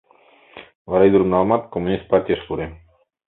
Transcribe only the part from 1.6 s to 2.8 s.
коммунист партийыш пурем.